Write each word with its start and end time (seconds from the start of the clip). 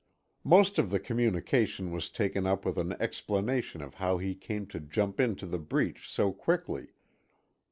Most 0.43 0.79
of 0.79 0.89
the 0.89 0.99
communication 0.99 1.91
was 1.91 2.09
taken 2.09 2.47
up 2.47 2.65
with 2.65 2.79
an 2.79 2.93
explanation 2.99 3.83
of 3.83 3.93
how 4.01 4.17
he 4.17 4.33
came 4.33 4.65
to 4.65 4.79
jump 4.79 5.19
into 5.19 5.45
the 5.45 5.59
breach 5.59 6.09
so 6.11 6.31
quickly. 6.31 6.93